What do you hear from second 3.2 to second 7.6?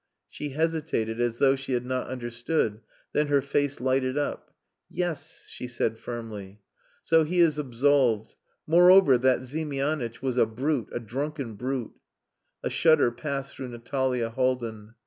her face lighted up. "Yes," she said firmly. "So he is